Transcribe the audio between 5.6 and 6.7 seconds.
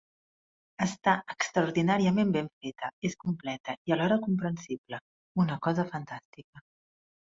cosa fantàstica.